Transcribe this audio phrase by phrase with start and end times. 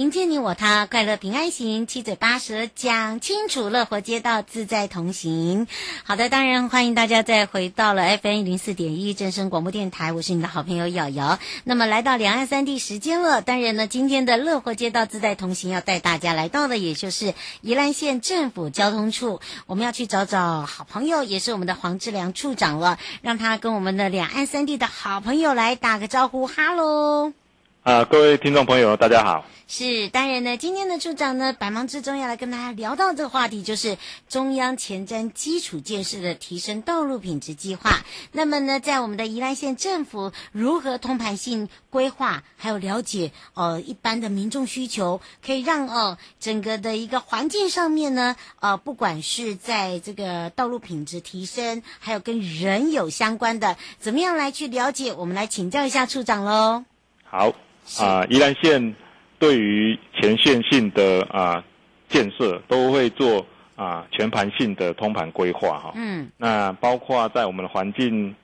[0.00, 5.66] 迎接你我他，快乐平安行，七嘴八舌讲清楚，乐活街道自在同行。
[6.04, 11.38] 好的，当然欢迎大家再回到了 FM 一零四点一正声广播电台，我是你的好朋友瑶瑶。
[11.64, 27.34] 那么来到两岸三地时间了，当然呢，今天的乐活街道自在同行要带大家来到的，也就是宜兰县政府交通处，我们要去找找好朋友，也是我们的黄志良处长了，让他跟我们的两岸三地的好朋友来打个招呼，哈喽。
[27.82, 29.46] 啊，各位听众朋友，大家好。
[29.66, 33.96] 是，当然呢，今天的处长呢，百忙之中要来跟大家聊到这个话题，就是
[34.28, 38.00] 中央前瞻基础建设的提升道路品质计划。
[38.32, 55.14] 那么呢，在我们的宜兰县政府如何通盘性规划，还有了解呃一般的民众需求，可以让呃整个的一个环境上面呢，呃不管是在这个道路品质提升，还有跟人有相关的，怎么样来去了解？
[55.14, 56.84] 我们来请教一下处长喽。
[57.24, 57.54] 好。
[57.98, 58.94] 啊，宜兰县
[59.38, 61.64] 对于前线性的啊
[62.08, 65.92] 建设都会做啊全盘性的通盘规划哈。
[65.96, 66.30] 嗯。
[66.36, 68.34] 那包括在我们的环境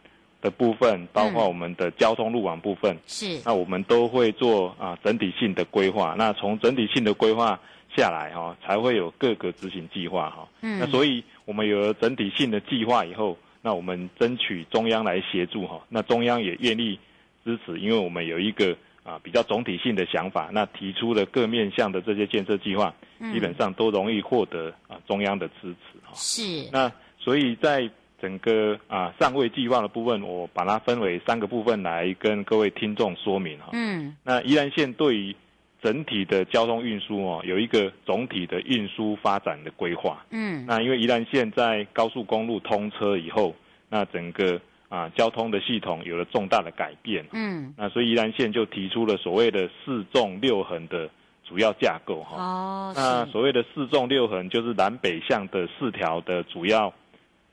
[0.40, 2.96] 的部分，包括我们的交通路网部分。
[3.06, 3.40] 是。
[3.44, 6.14] 那我们都会做啊整体性的规划。
[6.18, 7.58] 那从整体性的规划
[7.94, 10.48] 下来哈，才会有各个执行计划哈。
[10.62, 10.80] 嗯。
[10.80, 15.80] 那所以我们有了整体性的计划以后，那我们争取中央来协助哈。
[15.88, 16.98] 那中央也愿意
[17.44, 18.76] 支持，因为我们有一个。
[19.06, 26.10] 啊，比较总体性的想法，那提出的各面向的这些建设计划，嗯、基本上都容易获得啊中央的支持哈。
[26.14, 26.68] 是。
[26.72, 27.88] 那所以在
[28.20, 33.68] 整个啊上位计划的部分，我把它分为三个部分来跟各位听众说明哈。
[33.74, 34.16] 嗯。
[34.24, 35.36] 那宜兰县对于
[35.80, 40.26] 整体的交通运输哦，有一个总体的运输发展的规划。
[40.30, 40.66] 嗯。
[40.66, 43.54] 那因为宜兰县在高速公路通车以后，
[43.88, 44.60] 那整个。
[44.88, 47.24] 啊，交通的系统有了重大的改变。
[47.32, 51.10] 嗯，那所以宜兰县就提出了所谓的四纵六横的
[51.42, 52.40] 主要架构哈。
[52.40, 56.92] 哦，那所谓的四纵六横就是南北向的四条的主要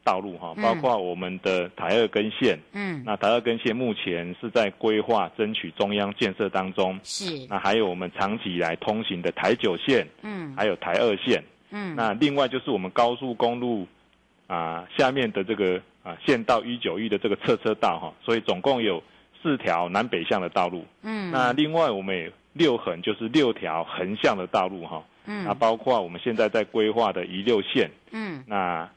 [0.03, 2.55] 道路哈，包括我们的台二根线。
[2.73, 6.99] 嗯，那台二根线目前是在规划争取中央建设当中。
[7.01, 7.47] 是。
[7.49, 10.07] 那还有我们长期以来通行的台九线。
[10.21, 11.43] 嗯，还有台二线。
[11.71, 13.87] 嗯，那另外就是我们高速公路
[14.45, 15.81] 啊下面的这个。
[16.03, 19.01] 啊，县道一九一的这个侧车道哈，所以总共有
[19.41, 20.85] 四条南北向的道路。
[21.01, 25.01] 嗯，那另外我们也六横就是六条横向的道路哈。
[25.25, 27.89] 嗯，那包括我们现在在规划的宜六线。
[28.11, 28.89] 嗯，那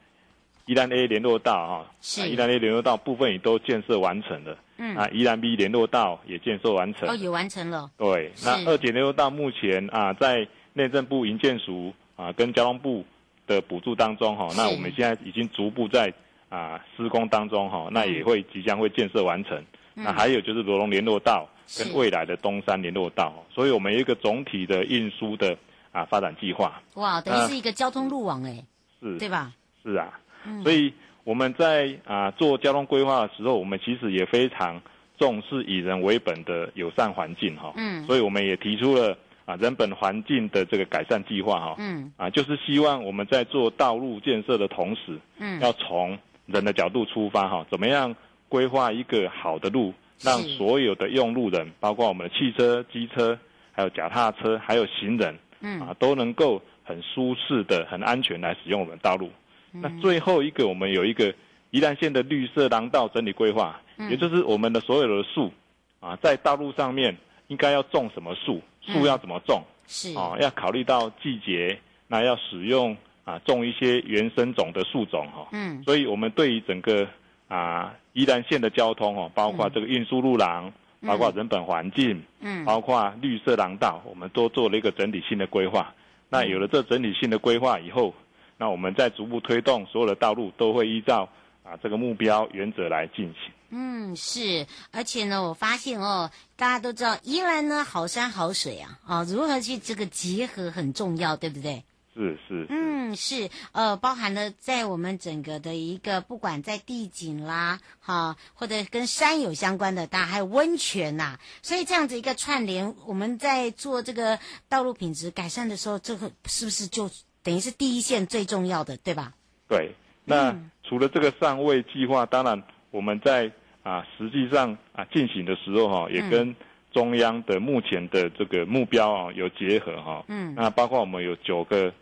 [0.65, 4.59] 宜兰 A 联络道哈，是宜兰 A 联络道部分也都建设完成了。
[4.78, 7.09] 嗯，啊，宜兰 B 联络道也建设完成。
[7.09, 7.89] 哦，也完成了。
[7.97, 13.05] 对，那二检联络道目前啊，在内政部营建署啊跟交通部
[13.47, 16.12] 的补助当中哈，那我们现在已经逐步在。
[16.49, 19.57] 啊，施工当中哈，那也会即将会建设完成。
[19.97, 21.49] 嗯、那还有就是罗龙联络道
[21.79, 25.57] 跟未来的东山联络道，所以我们有一个总体的运输的
[25.91, 26.83] 啊发展计划。
[26.95, 28.62] 哇，等于是一个交通路网哎，
[29.01, 29.53] 是，对吧？
[29.83, 30.93] 是啊，嗯、所以
[31.25, 34.81] 我们在啊做交通规划的时候，我们其实也非常
[35.19, 37.73] 重视以人为本的友善环境哈。
[37.77, 41.75] 嗯，所以我们也提出了啊人本环境的这个改善计划哈。
[41.78, 48.15] 嗯，啊就是希望我们在做道路建设的同时，嗯，要从人的角度出发，哈，怎么样
[48.49, 53.39] 规划一个好的路，让所有的用路人，包括我们的汽车、机车，
[53.73, 59.31] 还有脚踏车，还有行人，嗯，啊，都能够很舒适的、很安全来使用我们的道路。
[59.73, 61.34] 嗯、那最后一个，我们有一个
[61.71, 65.53] 宜兰县的绿色廊道整理规划，嗯、也就是我们的所有的树，
[66.01, 67.16] 啊，在道路上面
[67.49, 70.15] 应该要种什么树，树要怎么种，是。
[70.15, 72.97] 啊，要考虑到季节，那要使用。
[73.27, 77.05] 啊，种一些原生种的树种哈，嗯，所以我们对于整个
[77.49, 85.93] 啊宜兰县的交通哦，包括这个运输路廊，嗯、包括人本环境，嗯，包括绿色廊道，我们都做了一个整体性的规划。
[85.93, 85.95] 嗯、
[86.28, 88.15] 那有了这整体性的规划以后，
[88.59, 91.28] 那我们再逐步推动所有的道路都会依照
[91.65, 93.53] 啊这个目标原则来进行。
[93.71, 101.83] 嗯，是，而且呢，我发现哦，大家都知道宜兰呢好山好水啊，啊，如何去这个结合很重要，对不对？
[102.16, 117.10] 是是，嗯是，呃，包含了在我们整个的一个，不管在地景啦，哈，或者跟山有相关的，当然还有温泉呐、啊，所以这样子一个串联，我们在做这个道路品质改善的时候，这个是不是就
[117.42, 119.34] 等于是第一线最重要的，对吧？
[119.68, 123.53] 对，那、嗯、除了这个上位计划，当然我们在
[123.83, 126.57] 啊实际上啊进行的时候哈，也跟
[126.92, 130.24] 中央的目前的这个目标啊有结合哈。
[130.28, 131.92] 嗯，那包括我们有九个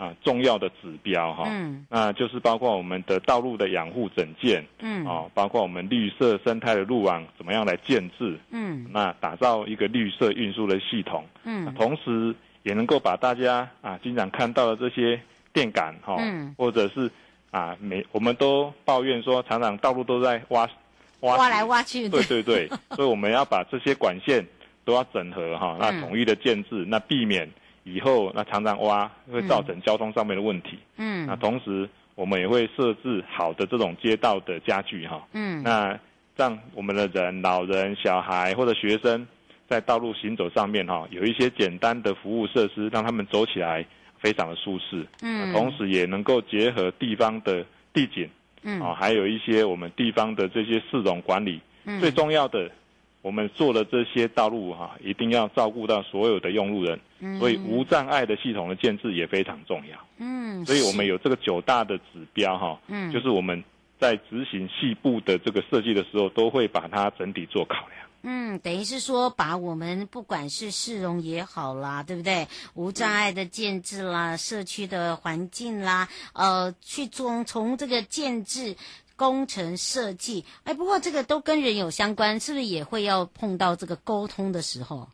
[0.00, 1.44] 啊重要的指标哈。
[1.48, 4.64] 嗯，那就是包括我们的道路的养护整建。
[4.80, 8.38] 嗯，哦，包括我们绿色生态的路网怎么样来建制。
[8.50, 11.24] 嗯，那打造一个绿色运输的系统。
[11.44, 15.20] 嗯，同时也能够把大家啊经常看到的这些。
[15.52, 17.10] 电杆哈，嗯、或者是
[17.50, 20.64] 啊，每我们都抱怨说，常常道路都在挖
[21.22, 22.08] 挖挖来挖去。
[22.08, 24.46] 对对对， 所以我们要把这些管线
[24.84, 27.50] 都要整合哈，那统一的建制，嗯、那避免
[27.84, 30.78] 以后那常常挖会造成交通上面的问题。
[30.96, 35.26] 嗯，那同时我们也会设置好的这种街道的家具哈。
[35.32, 35.98] 嗯，那
[36.36, 39.26] 让我们的人、老人、小孩或者学生
[39.68, 43.84] 在道路行走上面哈，有一些简单的服务设施，让他们走起来。
[44.22, 48.28] 非常的舒适，嗯，同时也能够结合地方的地景，
[48.62, 52.70] 嗯，啊，还有一些我们地方的这些市容管理，嗯，最重要的，
[53.22, 63.62] 我们做的这些道路哈，一定要照顾到所有的用路人，嗯，所以无障碍的系统的建置也非常重要，嗯，所以我们有这个九大的指标哈，嗯，就是我们
[63.98, 68.00] 在执行细部的这个设计的时候，都会把它整体做考量。
[68.22, 72.46] 嗯，等于是说，把我们不管是市容也好啦，对不对？
[72.74, 78.76] 无障碍的建制啦，社区的环境啦，呃，去从从这个建置
[79.20, 85.06] 工程设计，哎，不过这个都跟人有相关，是不是也会要碰到这个沟通的时候？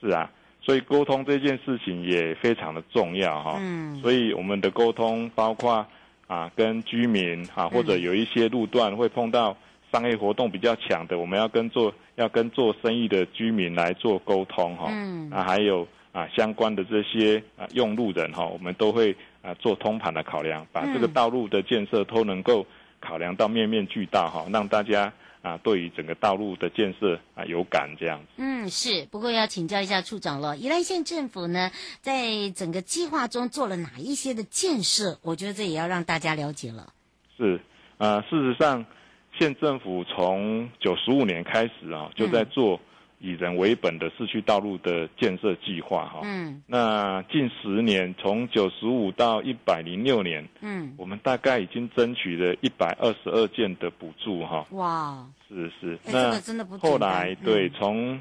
[0.00, 0.30] 是啊，
[0.62, 3.58] 所以沟通这件事情也非常的重要哈。
[3.60, 5.86] 嗯，所以我们的沟通包括
[6.26, 9.54] 啊，跟居民啊，或者有一些路段会碰到。
[9.92, 14.86] 商业活动比较强的，我们要跟做要跟做生意的居民来做沟通哈。
[14.88, 15.28] 嗯。
[15.32, 19.12] 啊，还有啊相关的这些啊用路人哈，我们都会
[19.42, 22.64] 啊做通盘的考量，把这个道路的建设都能够
[23.00, 25.12] 考量到面面俱到哈，让大家
[25.42, 28.26] 啊对于整个道路的建设啊有感这样子。
[28.36, 29.06] 嗯，是。
[29.10, 31.70] 不过要请教一下处长了，宜兰县政府呢，
[32.00, 35.18] 在整个计划中做了哪一些的建设？
[35.22, 36.92] 我觉得这也要让大家了解了。
[37.36, 37.60] 是
[37.98, 38.84] 啊，事实上。
[39.38, 42.78] 县政府从九十五年开始啊，就在做
[43.20, 46.20] 以人为本的市区道路的建设计划哈。
[46.24, 46.62] 嗯。
[46.66, 54.66] 那近十年，从九十五到一百零六年，嗯，我们大概已经争取了一百二十二件的补助哈。
[54.70, 55.24] 哇。
[55.48, 55.98] 是是。
[56.10, 56.40] 那
[56.78, 58.20] 后来对，从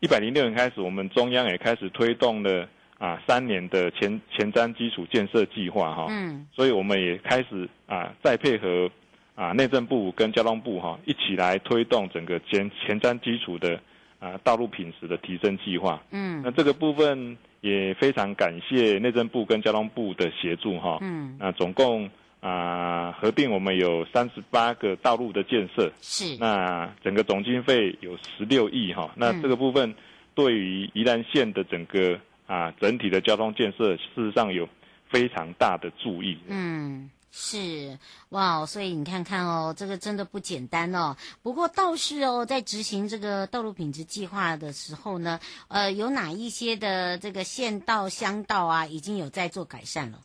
[0.00, 2.68] 一百零六年开始，我们中央也开始推动了
[2.98, 6.06] 啊三年的前前瞻基础建设计划哈。
[6.08, 6.46] 嗯。
[6.52, 8.90] 所以我们也开始啊再配合。
[9.38, 13.80] 啊，内政部跟交通部哈、啊、一起来推动整个前前瞻基础的
[14.18, 16.02] 啊道路品质的提升计划。
[16.10, 20.98] 嗯，那这个部分也非常感谢内政部跟交通部的协助哈。
[21.00, 22.08] 嗯，那总共
[22.40, 25.90] 啊合并我们有三十八个道路的建设。
[26.00, 26.36] 是。
[26.38, 29.10] 那整个总经费有十六亿哈。
[29.16, 29.94] 那这个部分
[30.34, 34.68] 对于宜兰县的整个啊整体的交通建设，事实上有
[35.08, 36.38] 非常大的注意。
[36.48, 37.10] 嗯。
[37.30, 37.98] 是
[38.30, 41.14] 哇，所以你看看哦，这个真的不简单哦。
[41.42, 50.18] 不过倒是哦，在执行这个道路品质计划的时候呢，呃，有哪一些的这个县道、乡道啊，已经有在做改善了？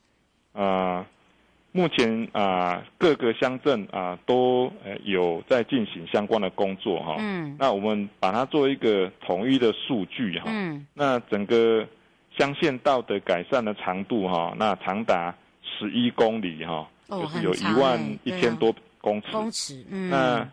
[0.54, 1.06] 呃，
[1.74, 7.18] 目前啊、呃，各个乡镇啊都呃有在进行相关的工作哈。
[7.20, 7.56] 嗯。
[7.60, 10.46] 那我们把它做一个统一的数据哈。
[10.48, 10.88] 嗯。
[10.94, 11.86] 那整个
[12.38, 16.90] 乡县道的改善的长度哈，那长达十一公里哈。
[17.22, 20.50] 就是有一万一千多公尺，公尺，嗯，那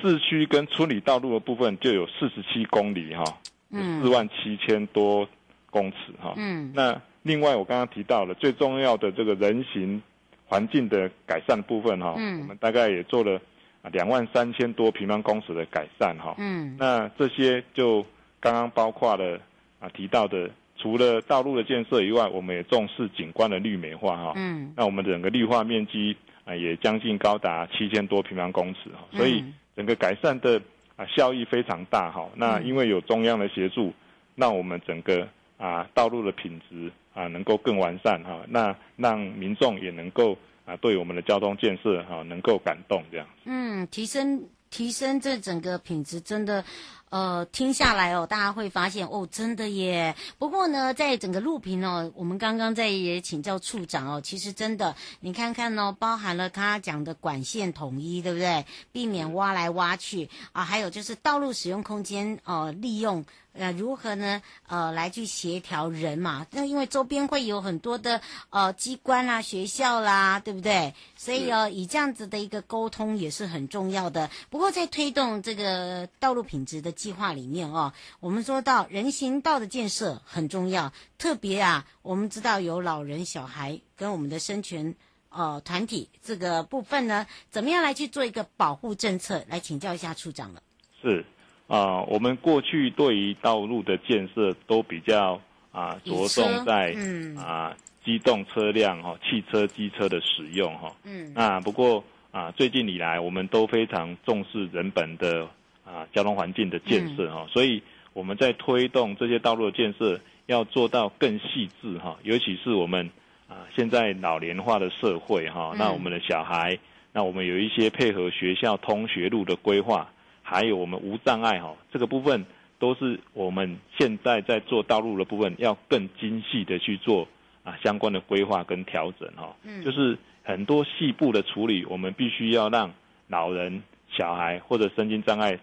[0.00, 3.24] 市区跟村里道路的部分就有四十七公里哈，
[3.70, 5.28] 嗯，四万七千多
[5.70, 10.02] 公尺哈，嗯，那另外我刚刚提到了最重要的这个人行
[10.46, 13.40] 环境的改善部分哈，嗯，我们大概也做了
[13.82, 18.04] 啊两万三千多平方公尺的改善哈，嗯，那这些就
[18.40, 19.38] 刚刚包括了
[19.80, 20.50] 啊提到的。
[20.78, 24.32] 除了道路的建设以外，我们也重视景观的绿美化哈。
[24.36, 24.72] 嗯。
[24.76, 29.06] 那我们整个绿化面积啊，也将近高达七千多平方公尺哈。
[29.12, 29.44] 所以
[29.76, 30.60] 整个改善的
[30.96, 32.28] 啊效益非常大哈。
[32.34, 33.92] 那因为有中央的协助，
[34.36, 38.40] 让我们整个啊道路的品质啊能够更完善哈。
[38.48, 43.26] 那让民众也能够啊对我们的交通建设哈能够感动这样。
[43.44, 44.48] 嗯，提升。
[44.70, 46.62] 提升这整个品质真的，
[47.10, 50.14] 呃，听下来哦，大家会发现哦，真的耶。
[50.38, 58.64] 不过呢，在整个录屏哦，我们刚刚在也请教处长哦，其实真的，你看看哦，包含了他讲的管线统一，对不对？
[58.92, 63.24] 避免挖来挖去啊，还有就是道路使用空间哦、呃，利用。
[63.54, 64.40] 呃，如何呢？
[64.68, 66.46] 呃，来去协调人嘛？
[66.52, 70.94] 那因为周边会有很多的呃机关啦、学校啦，对不对？
[71.16, 74.30] 所以哦，以这样子的一个沟通也是很重要的。
[74.48, 84.94] 不过在推动这个道路品质的计划里面哦，我们说到人行道的建设很重要，特别啊，我们知道有老人、小孩跟我们的生权
[85.30, 89.44] 呃团体这个部分呢，怎么样来去做一个保护政策？
[89.48, 90.62] 来请教一下处长了。
[91.02, 91.24] 是。
[91.68, 95.38] 啊，我们过去对于道路的建设都比较
[95.70, 100.90] 啊着重在嗯啊机动车辆哈、汽车、机车的使用哈。
[101.04, 101.30] 嗯。
[101.34, 105.46] 那不过啊，最近以来我们都非常重视人本的
[105.84, 107.82] 啊交通环境的建设哈，所以
[108.14, 113.10] 我们在推动这些道路的建设要做到更细致哈，尤其是我们
[113.46, 116.78] 啊现在老年化的社会哈，那我们的小孩，
[117.12, 120.10] 那我们有一些配合学校通学路的规划。
[120.50, 122.46] 还有我们无障碍哈，这个部分
[122.78, 127.28] 都是我们现在在做道路的部分，要更精细的去做
[127.64, 129.54] 啊相关的规划跟调整哈。
[129.62, 132.90] 嗯，就是很多细部的处理，我们必须要让
[133.26, 135.58] 老人、小孩或者身心障碍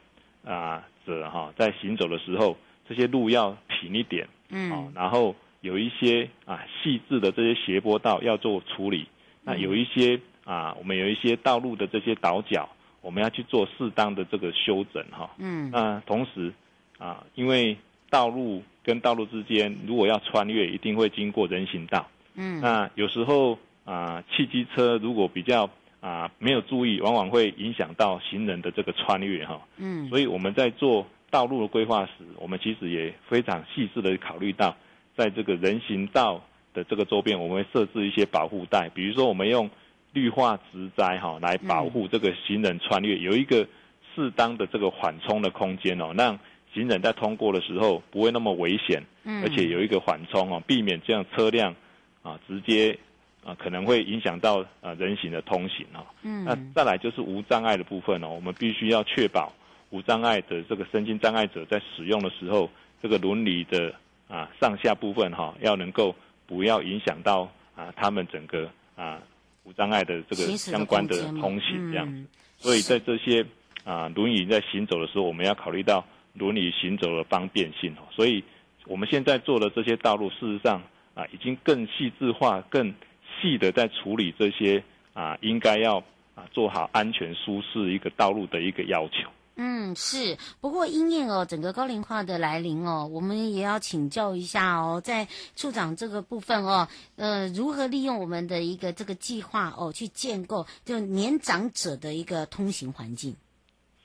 [0.45, 2.55] 啊者哈，在行走的时候，
[2.87, 4.27] 这些路要平一点。
[4.49, 9.07] 嗯，然后有一些啊细致的这些斜坡道要做处理。
[9.41, 12.69] 那有一些啊，我们有一些道路的这些倒角。
[13.05, 16.51] 我们要去做适当的这个修整哈，嗯，那同时
[16.97, 17.77] 啊，因为
[18.09, 25.69] 道路跟道路之间如果要穿越，一定会经过人行道，嗯，那有时候啊，汽机车如果比较
[26.01, 34.75] 啊没有注意，往往会影响到行人的这个穿越哈，嗯，所以我们在做道路的规划时，我们其实也非常细致的考虑到，
[35.15, 36.41] 在这个人行道
[36.73, 39.69] 的这个周边，我们会设置一些保护带，比如说我们用。
[40.15, 43.67] 绿化植栽哈，来保护这个行人穿越，有一个
[44.15, 46.39] 适当的这个缓冲的空间哦，让
[46.73, 49.03] 行人在通过的时候不会那么危险，
[49.43, 51.75] 而且有一个缓冲哦，避免这样车辆
[52.23, 52.97] 啊直接
[53.43, 55.99] 啊可能会影响到啊人行的通行哦。
[56.23, 59.51] 嗯，那再来就是无障碍的部分哦，我们必须要确保
[59.89, 62.69] 无障碍的这个身心障碍者在使用的时候，
[63.03, 63.93] 这个轮椅的
[64.29, 66.15] 啊上下部分哈，要能够
[66.47, 69.21] 不要影响到啊他们整个啊。
[69.65, 73.45] 无障碍的这个相关的通行这样子，嗯、所以在这些
[73.83, 78.05] 啊轮椅在行走的时候，我们要考虑到轮椅行走的方便性哦。
[78.11, 78.43] 所以
[78.85, 80.81] 我们现在做的这些道路，事实上
[81.15, 82.93] 啊已经更细致化、更
[83.41, 85.97] 细的在处理这些啊应该要
[86.35, 89.29] 啊做好安全舒适一个道路的一个要求。
[89.57, 90.37] 嗯，是。
[90.59, 103.35] 不过因应哦，整个高龄化的来临哦，我们也要请教一下哦，在处长这个部分哦，呃，如何利用我们的一个这个计划哦，去建构就年长者的一个通行环境。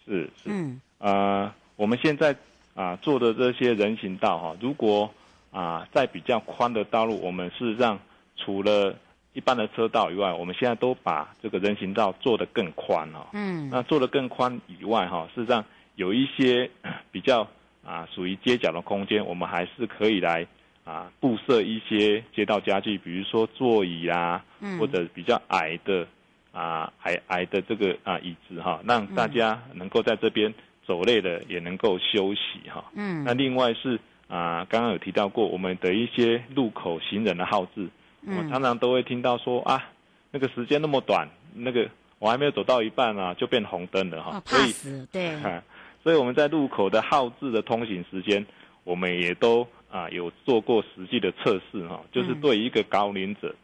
[0.04, 0.45] 是是。
[0.45, 0.80] 嗯。
[0.99, 2.33] 呃，我们现在
[2.75, 5.11] 啊、呃、做的这些人行道哈，如果
[5.50, 7.99] 啊、呃、在比较宽的道路，我们事实上
[8.37, 8.95] 除了
[9.40, 13.26] 一般的车道以外，我们现在都把这个人行道做得更宽哦。
[13.32, 13.70] 嗯。
[13.70, 16.70] 那做得更宽以外，哈，事实上有一些
[17.11, 17.49] 比较
[17.82, 20.47] 啊属于街角的空间，我们还是可以来
[20.85, 26.06] 啊布设一些街道家具，比如说座椅啊，嗯、或者比较矮的
[26.52, 30.52] 啊矮矮的这个啊椅子哈，让大家能够在这边
[30.87, 32.85] 走累了也能够休息哈。
[32.94, 33.25] 嗯。
[33.25, 37.88] 那另外是啊，刚刚有提到过我们的一些路口行人的号志。
[38.26, 39.90] 我常常都会听到说啊，
[40.30, 44.42] 那个时间那么短，那个我还没有走到一半啊，就变红灯了哈。
[44.44, 45.38] 所以，对。
[46.02, 48.46] 所以我们在路口的耗制的通行时间，
[48.84, 53.54] 我们也都啊有做过实际的测试哈，就是对一个高龄者，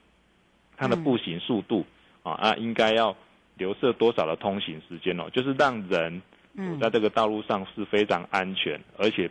[0.77, 1.85] 他的步行速度
[2.23, 3.17] 啊啊应该要
[3.57, 6.21] 留设多少的通行时间哦，就是让人
[6.57, 9.31] 走在这个道路上是非常安全，而且。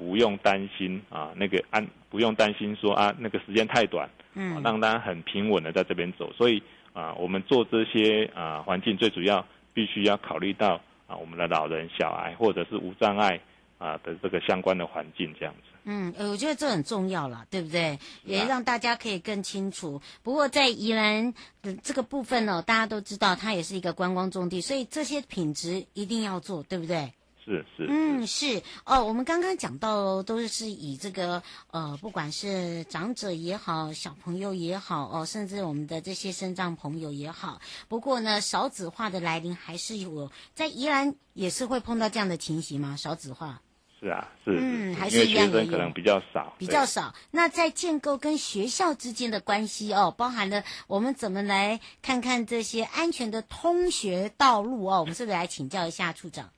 [0.00, 6.32] 不用担心啊，那个安不用担心说啊，那个时间太短，嗯，让大家很平稳的在这边走。
[6.32, 6.62] 所以
[6.94, 13.38] 啊，我们做这些啊环境，最主要必须要考虑到啊，我们的老人、小孩或者是无障碍
[13.76, 15.60] 啊的这个相关的环境这样子。
[15.84, 17.98] 嗯，我觉得这很重要了，对不对？
[18.24, 20.00] 也让大家可以更清楚。
[20.22, 27.12] 不过在宜兰的这个部分呢，大家都知道它也是一个观光重地，所以这些品质一定要做，对不对？
[27.44, 37.60] 是是，嗯是哦，我们刚刚讲到都是以这个呃，不管是长者也好，小朋友也好哦，甚至我们的这些身障朋友也好。
[37.88, 42.94] 不过呢，少子化的来临还是有，在宜兰也是会碰到这样的情形吗？
[42.96, 43.60] 少子化？
[43.98, 47.14] 是啊，是，嗯，还是一样的，可能比较少，比较少。
[47.30, 56.50] 那在建构跟学校之间的关系哦，包含了我们怎么来看看这些安全的通学道路哦，我们是不是来请教一下处长？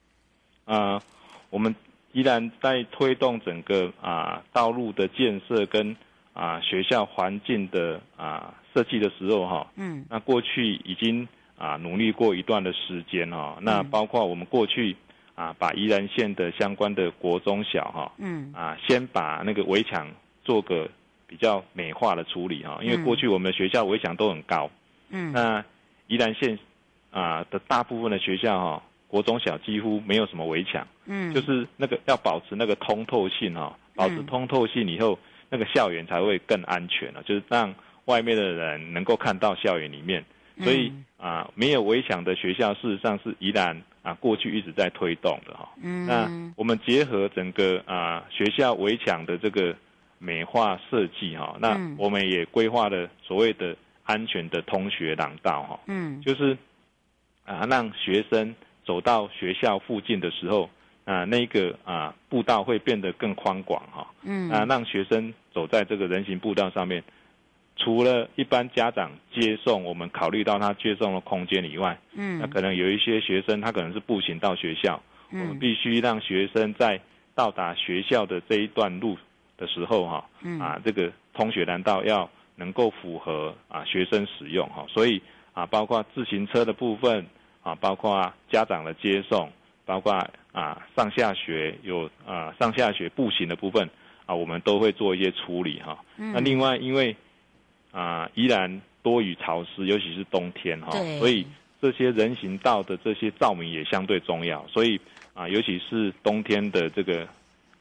[0.65, 1.03] 啊、呃，
[1.51, 1.75] 我们
[2.13, 5.97] 依然在推动整个啊、呃、道路的建设跟
[6.33, 11.27] 啊、呃、学校环境的啊、呃、设计的时候哈，嗯，那过去已经
[11.57, 14.97] 啊、呃、努力过一段的时间哈，那包括我们过去。
[15.35, 20.07] 啊，把宜兰县的相关的国中小哈，嗯，啊，先把那个围墙
[20.45, 20.87] 做个
[21.27, 24.71] 比较美化的处理哈，因为过去我们的学校围墙都很高，
[25.09, 25.65] 嗯，那
[26.07, 26.59] 宜兰县
[27.11, 35.19] 啊的大部分的学校哈，国中小几乎没有什么围墙，嗯，就是那个要保持那个通透性哈，保持通透性以后，
[35.51, 37.75] 那个校园才会更安全了，就是让
[38.07, 40.25] 外面的人能够看到校园里面，
[40.61, 43.83] 所以啊，没有围墙的学校事实上是宜兰。
[44.03, 49.77] 啊，过去一直在推动的哈，嗯，那我们结合整个啊学校围墙的这个
[50.19, 56.59] 美化设计哈，那我们也规划了所谓的安全的通学廊道哈，嗯，就是
[57.45, 58.53] 啊让学生
[58.85, 60.69] 走到学校附近的时候
[61.05, 67.03] 啊那个啊步道会变得更宽广哈，嗯，啊让学生走在这个人行步道上面。
[67.75, 77.01] 除了一般家长接送，我们考虑到他接送的空间以外，嗯，那可能有一些学生他可能是步行到学校，嗯，我们必须让学生在
[77.35, 79.17] 到达学校的这一段路
[79.57, 85.21] 的时候，哈，嗯，啊，这个通学廊道要能够符合啊学生使用，哈，所以
[85.55, 87.27] 啊，包括自行车的部分，
[87.63, 89.51] 啊，包括家长的接送，
[89.85, 90.13] 包括
[90.53, 93.89] 啊上下学有啊上下学步行的部分，
[94.27, 97.17] 啊，我们都会做一些处理，哈，嗯，那另外因为。
[97.95, 101.47] 啊，依然多雨潮湿，尤其是冬天哈，所以
[101.79, 104.67] 这些人行道的这些照明也相对重要。
[104.69, 104.99] 所以
[105.35, 107.29] 啊，尤其是冬天的这个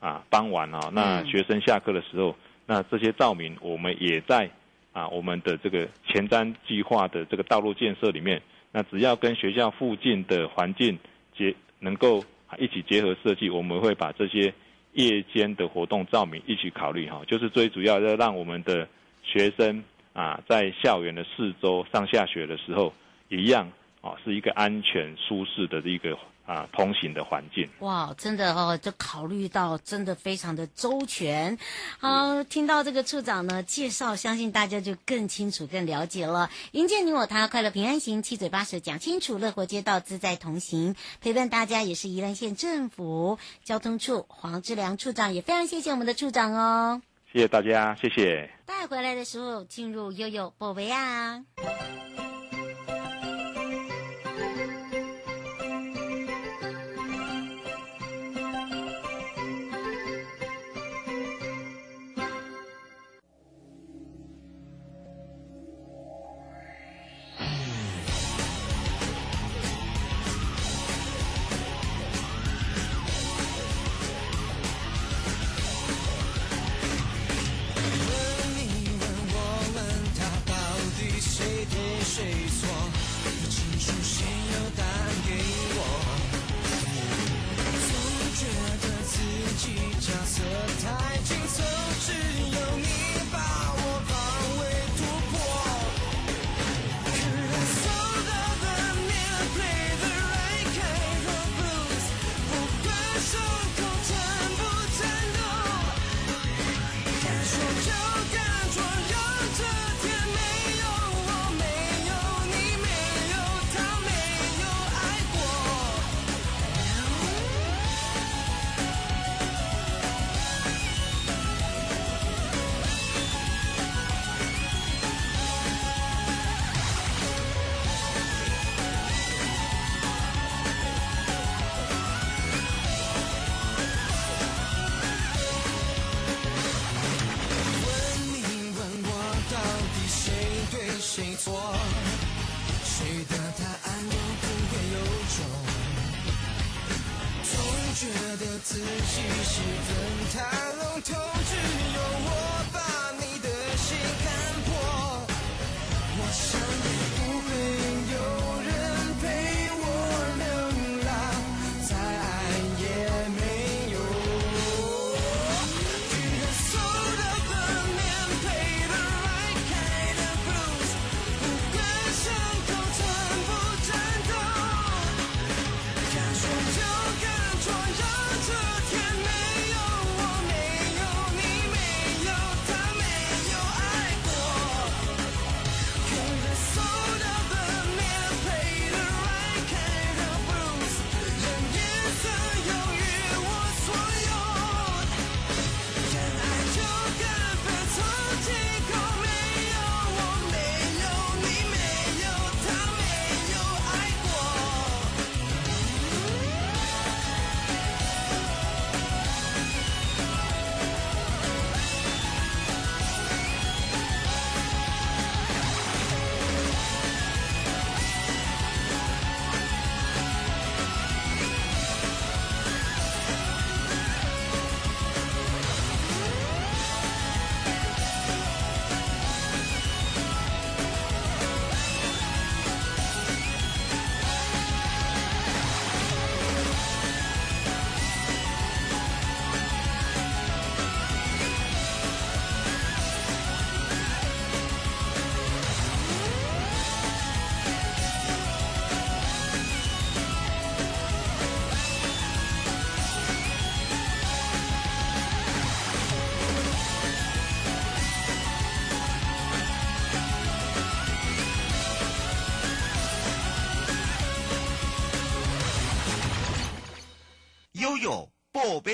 [0.01, 2.35] 啊傍晚啊，那学生下课的时候，嗯、
[2.65, 4.49] 那这些照明我们也在
[4.91, 8.41] 啊我们的这个前瞻计划的这个道路建设里面。
[8.71, 10.97] 那只要跟学校附近的环境
[11.37, 12.23] 结能够
[12.57, 14.53] 一起结合设计，我们会把这些
[14.93, 18.87] 夜间的活动照明一起考虑哈，就是最主要要让我们的
[19.23, 19.83] 学生。
[20.13, 22.93] 啊，在校园的四周上下学的时候，
[23.29, 27.69] 一样啊，是一个安全舒适的一个啊通行的环境。
[27.79, 31.57] 哇，真的哦，就考虑到真的非常的周全。
[31.99, 36.49] 好，听到这个处长呢介绍，相信大家就更清楚、更了解了。
[36.71, 47.01] 迎接你我他，快乐平安行，七嘴八舌讲清楚，乐活街道自在同行，陪伴大家也是宜兰县政府交通处黄志良处长，也非常谢谢我们的处长哦。
[47.31, 48.49] 谢谢大家，谢谢。
[48.65, 51.43] 带回来的时候，进入悠悠波维啊。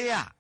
[0.06, 0.37] 宝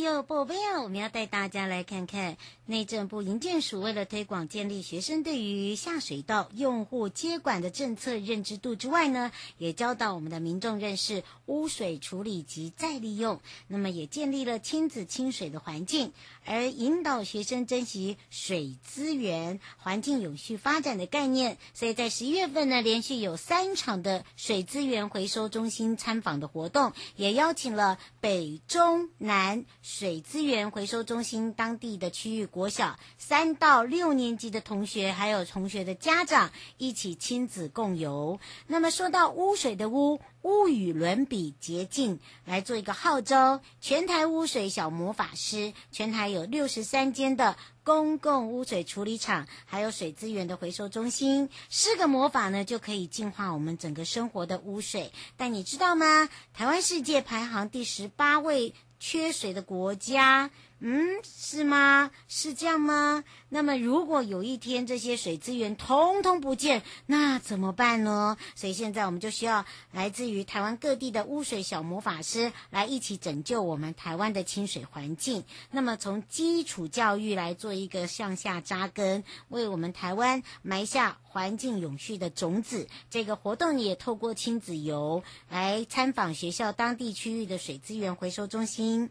[0.00, 0.06] 贝啊！
[0.06, 2.36] 回到了有宝贝啊，我们要带大家来看看
[2.66, 16.12] 内政部营建署为了推广建立学生对于下水道用户接管的政策认知度之外呢，也教导我们的民众认识污水处理及再利用，那么也建立了亲子亲水的环境，
[16.44, 21.58] 而引导学生珍惜水资源、环境永续发展的概念。
[21.74, 29.64] 所以在十一月份呢，连续有三场的水资源回收中心参访的活动，也邀请了北中南。
[29.92, 38.38] 水资源回收中心当地的区域国小三到六年级的同学，还有同学的家长一起亲子共游。
[38.68, 43.60] 那么说到污水的污，污与伦比洁净，来做一个号召。
[43.80, 55.12] 全台污水小魔法师，全台有六十三间的公共污水处理厂，还有水资源的回收中心，四个魔法呢，就可以净化我们整个生活的污水。
[55.36, 56.28] 但你知道吗？
[56.54, 58.72] 台湾世界排行第十八位。
[59.00, 60.50] 缺水的国家。
[60.78, 62.10] 嗯，是吗？
[62.28, 63.24] 是这样吗？
[63.52, 68.36] 那么，如果有一天这些水资源通通不见，那怎么办呢？
[68.54, 75.44] 所以现在我们就需要来自于台湾各地的污水小魔法师来一起拯救我们台湾的清水环境。
[75.70, 82.88] 那么，从基础教育来做一个向下扎根，为我们台湾埋下环境永续的种子。
[83.08, 89.10] 这个活动也透过亲子游来参访学校当地区域的水资源回收中心，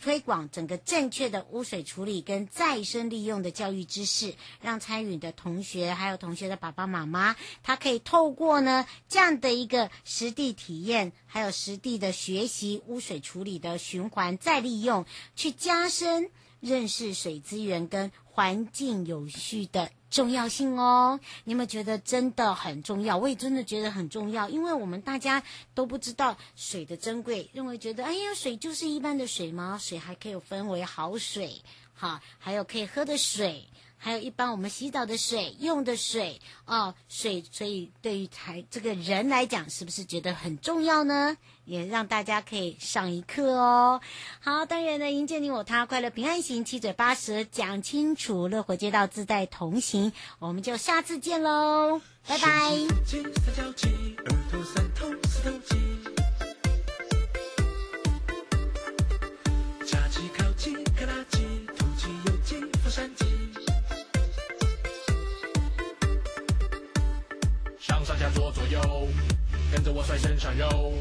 [0.00, 0.76] 推广整个。
[0.86, 23.16] 正确的污水处理跟再生利用的教育知识，让参与的同学还有同学的爸爸妈妈，他可以透过呢这样的一个实地体验，还有实地的学习污水处理的循环再利用，去加深认识水资源跟环境有序的重要性哦，你有没有觉得真的很重要？
[23.16, 25.42] 我也真的觉得很重要，因为我们大家
[25.74, 29.78] 都不知道水的珍贵，认为觉得哎呀，水就是一般的水吗？
[29.80, 31.62] 水还可以分为好水，
[31.96, 33.66] 好，还有可以喝的水。
[33.98, 41.38] 还有一般我们洗澡的水、用的水哦，水，所以对于台这个人来讲，是不是觉得很重要呢？
[41.64, 44.00] 也让大家可以上一课哦。
[44.38, 52.76] 好，当然呢，迎接你我他，快乐平安行，七嘴八舌讲清楚，乐活街道自在同行，我们就下次见喽，拜拜。
[68.36, 69.08] 左左右，
[69.72, 70.92] 跟着我甩身上肉，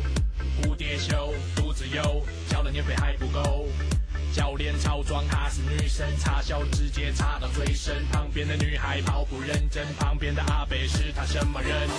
[0.64, 3.68] 蝴蝶袖肚子油，交了年费还不够。
[4.34, 8.06] 教练超装，她是女神，插小直接插到最深。
[8.10, 11.90] 旁边的女孩跑步认真，旁边的阿北是她什么人？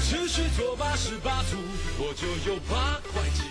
[0.00, 1.56] 持续做八十八组，
[1.98, 3.42] 我就有八块肌。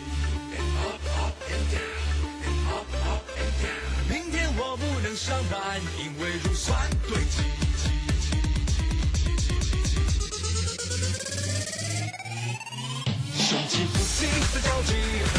[4.10, 7.59] 明天我不能上班，因为乳酸堆积。
[14.20, 14.96] 肌腹肌
[15.34, 15.39] 三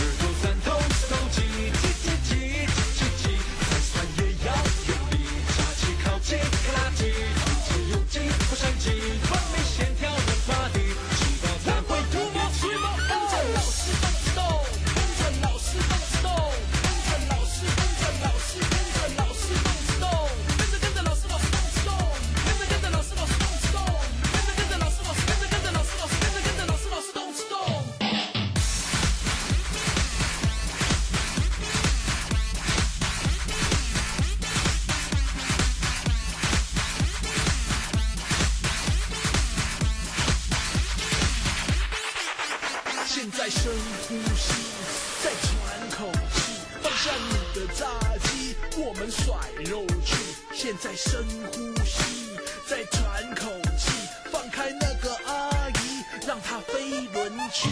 [49.65, 50.17] 肉去。
[50.53, 53.91] 现在深呼吸，再喘口气，
[54.31, 57.69] 放开那个阿姨，让她飞轮去。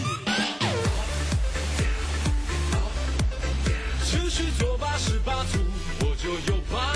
[4.05, 5.59] 持续做八十八组，
[6.01, 6.93] 我就有八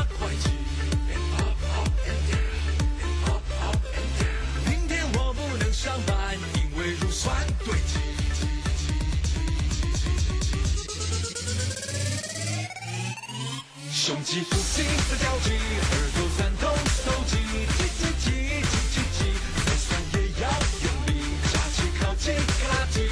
[14.14, 16.70] 冲击，呼吸在交集，耳朵酸痛，
[17.04, 17.34] 收集，
[17.66, 18.30] 挤挤挤
[18.62, 19.20] 挤挤挤，
[19.66, 20.46] 再酸也要
[20.84, 21.10] 用力，
[21.52, 23.10] 扎起靠近，卡机，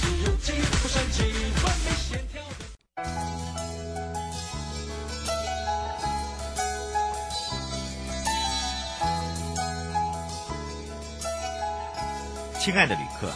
[0.00, 0.50] 吐有气，
[0.82, 1.22] 不生气，
[1.62, 2.42] 完美线条。
[12.58, 13.32] 亲爱的旅客，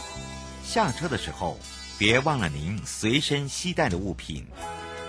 [0.65, 1.57] 下车的时候
[1.97, 4.45] 别忘了您随身携带的物品。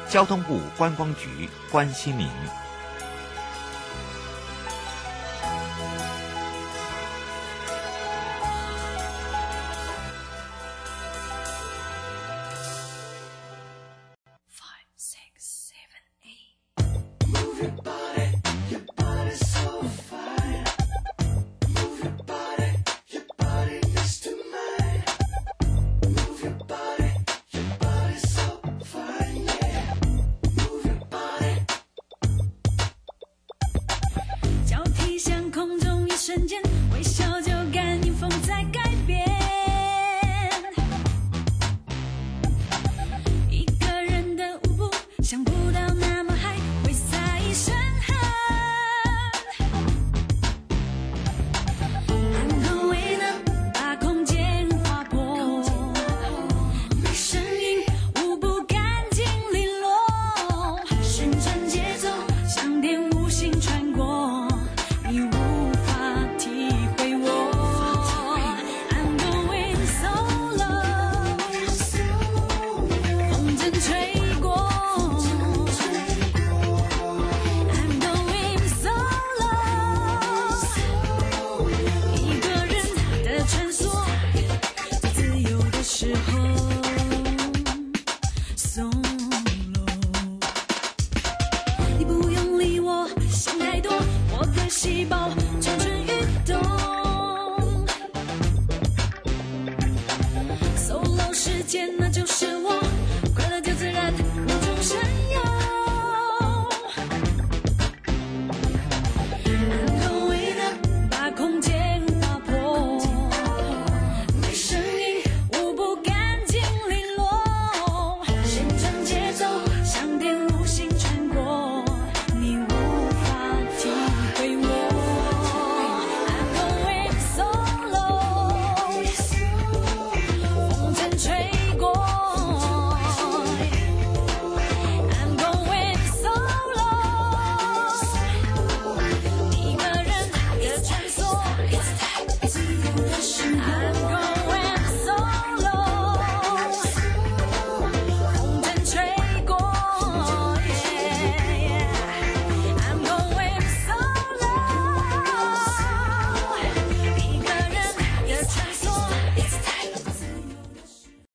[0.08, 2.65] 交通部观光局关心您。